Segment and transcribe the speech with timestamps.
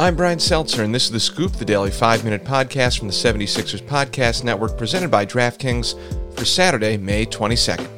[0.00, 3.12] I'm Brian Seltzer, and this is The Scoop, the daily five minute podcast from the
[3.12, 7.88] 76ers Podcast Network, presented by DraftKings for Saturday, May 22nd.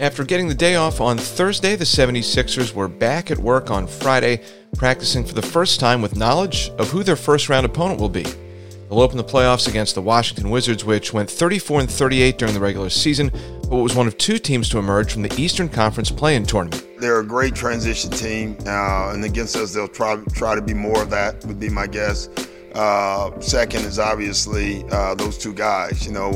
[0.00, 4.42] After getting the day off on Thursday, the 76ers were back at work on Friday,
[4.78, 8.22] practicing for the first time with knowledge of who their first round opponent will be.
[8.22, 12.60] They'll open the playoffs against the Washington Wizards, which went 34 and 38 during the
[12.60, 13.30] regular season,
[13.68, 16.85] but was one of two teams to emerge from the Eastern Conference play-in tournament.
[16.98, 21.02] They're a great transition team, uh, and against us, they'll try try to be more
[21.02, 21.44] of that.
[21.44, 22.28] Would be my guess.
[22.74, 26.06] Uh, second is obviously uh, those two guys.
[26.06, 26.30] You know,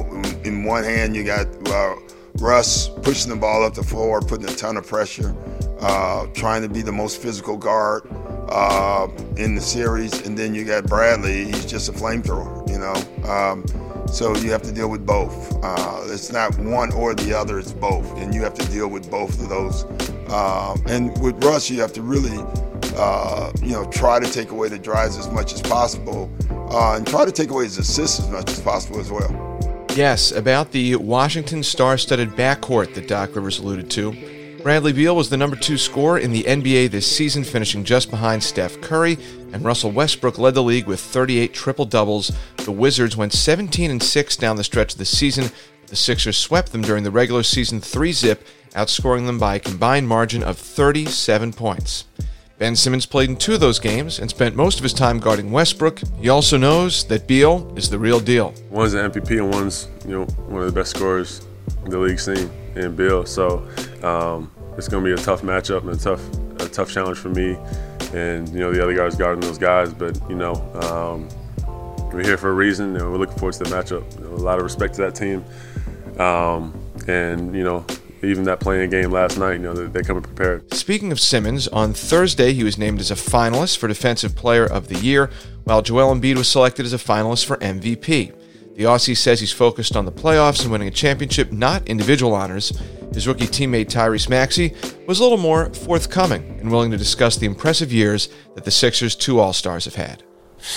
[0.44, 1.96] in, one hand you got uh,
[2.38, 5.34] Russ pushing the ball up the floor, putting a ton of pressure,
[5.80, 8.02] uh, trying to be the most physical guard
[8.48, 11.46] uh, in the series, and then you got Bradley.
[11.46, 12.68] He's just a flamethrower.
[12.68, 13.30] You know.
[13.30, 15.58] Um, so you have to deal with both.
[15.62, 18.10] Uh, it's not one or the other, it's both.
[18.18, 19.84] And you have to deal with both of those.
[20.32, 22.38] Um, and with Russ, you have to really,
[22.96, 26.30] uh, you know, try to take away the drives as much as possible
[26.70, 29.30] uh, and try to take away his assists as much as possible as well.
[29.96, 34.39] Yes, about the Washington star studded backcourt that Doc Rivers alluded to.
[34.62, 38.42] Bradley Beal was the number two scorer in the NBA this season, finishing just behind
[38.42, 39.16] Steph Curry,
[39.54, 42.30] and Russell Westbrook led the league with 38 triple doubles.
[42.58, 45.50] The Wizards went 17 and 6 down the stretch of the season.
[45.86, 50.06] The Sixers swept them during the regular season 3 zip, outscoring them by a combined
[50.06, 52.04] margin of 37 points.
[52.58, 55.50] Ben Simmons played in two of those games and spent most of his time guarding
[55.50, 56.02] Westbrook.
[56.20, 58.52] He also knows that Beal is the real deal.
[58.68, 61.46] One's an MVP and one's, you know, one of the best scorers
[61.84, 63.26] the league scene in Beal.
[63.26, 63.58] So
[64.02, 66.22] um, it's going to be a tough matchup and a tough,
[66.60, 67.56] a tough challenge for me.
[68.12, 71.28] And you know the other guys guarding those guys, but you know um,
[72.12, 72.96] we're here for a reason.
[72.96, 74.18] and we're looking forward to the matchup.
[74.18, 75.44] You know, a lot of respect to that team,
[76.20, 76.74] um,
[77.06, 77.84] and you know
[78.22, 80.72] even that play-in game last night, you know, they, they come prepared.
[80.74, 84.88] Speaking of Simmons, on Thursday he was named as a finalist for Defensive Player of
[84.88, 85.30] the Year,
[85.64, 88.34] while Joel Embiid was selected as a finalist for MVP.
[88.76, 92.70] The Aussie says he's focused on the playoffs and winning a championship, not individual honors.
[93.12, 94.74] His rookie teammate Tyrese Maxey
[95.06, 99.16] was a little more forthcoming and willing to discuss the impressive years that the Sixers'
[99.16, 100.22] two All Stars have had.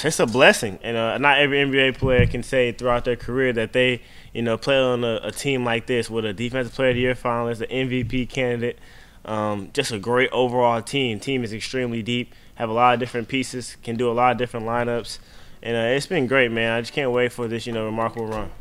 [0.04, 3.74] It's a blessing, and uh, not every NBA player can say throughout their career that
[3.74, 4.02] they,
[4.34, 7.02] you know, play on a, a team like this with a Defensive Player of the
[7.02, 8.80] Year finalist, an MVP candidate,
[9.26, 11.20] um, just a great overall team.
[11.20, 14.38] Team is extremely deep, have a lot of different pieces, can do a lot of
[14.38, 15.20] different lineups
[15.64, 16.74] and uh, it's been great, man.
[16.74, 18.52] I just can't wait for this, you know, remarkable run.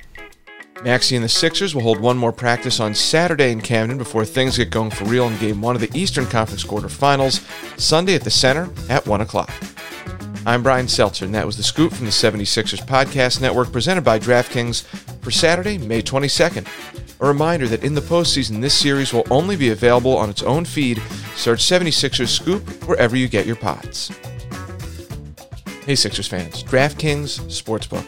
[0.84, 4.56] Maxey and the Sixers will hold one more practice on Saturday in Camden before things
[4.56, 7.44] get going for real in Game 1 of the Eastern Conference quarterfinals,
[7.78, 9.52] Sunday at the Center at 1 o'clock.
[10.44, 14.19] I'm Brian Seltzer, and that was the scoop from the 76ers Podcast Network presented by
[14.19, 14.82] DraftKings
[15.22, 16.66] for Saturday, May 22nd.
[17.20, 20.64] A reminder that in the postseason, this series will only be available on its own
[20.64, 21.00] feed.
[21.36, 24.10] Search 76ers Scoop wherever you get your pods.
[25.84, 28.06] Hey, Sixers fans, DraftKings Sportsbook.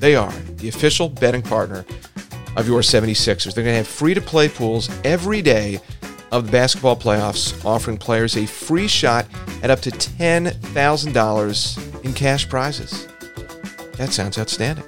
[0.00, 1.84] They are the official betting partner
[2.56, 3.52] of your 76ers.
[3.52, 5.80] They're going to have free to play pools every day
[6.32, 9.26] of the basketball playoffs, offering players a free shot
[9.62, 13.06] at up to $10,000 in cash prizes.
[13.98, 14.86] That sounds outstanding.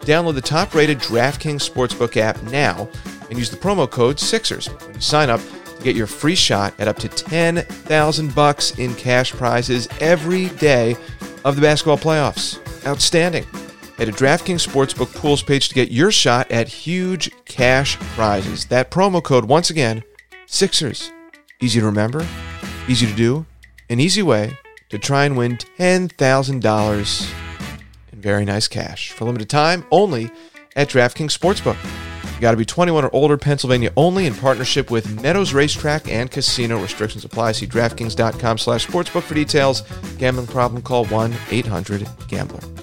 [0.00, 2.88] Download the top rated DraftKings Sportsbook app now
[3.30, 5.40] and use the promo code Sixers when you sign up
[5.76, 10.96] to get your free shot at up to 10,000 bucks in cash prizes every day
[11.44, 12.58] of the basketball playoffs.
[12.86, 13.44] Outstanding.
[13.96, 18.66] Head to DraftKings Sportsbook Pools page to get your shot at huge cash prizes.
[18.66, 20.04] That promo code, once again,
[20.46, 21.10] Sixers.
[21.60, 22.26] Easy to remember,
[22.88, 23.44] easy to do,
[23.90, 24.56] an easy way
[24.88, 27.34] to try and win $10,000
[28.12, 30.30] in very nice cash for limited time only
[30.76, 31.76] at DraftKings Sportsbook.
[32.38, 36.30] You got to be 21 or older, Pennsylvania only, in partnership with Meadows Racetrack and
[36.30, 36.80] Casino.
[36.80, 37.50] Restrictions apply.
[37.50, 39.82] See DraftKings.com slash sportsbook for details.
[40.18, 42.77] Gambling problem, call 1-800-GAMBLER.